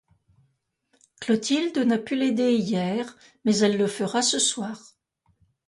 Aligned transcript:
Clothilde 1.19 1.77
n'a 1.77 1.99
pu 1.99 2.15
l'aider 2.15 2.55
hier, 2.55 3.15
mais 3.45 3.55
elle 3.59 3.77
le 3.77 3.85
fera 3.85 4.23
ce 4.23 4.39
soir. 4.39 4.97